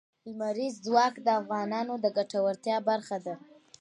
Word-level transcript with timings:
لمریز 0.25 0.73
ځواک 0.85 1.13
د 1.21 1.27
افغانانو 1.41 1.93
د 2.03 2.05
ګټورتیا 2.17 2.77
برخه 2.89 3.17
ده. 3.25 3.35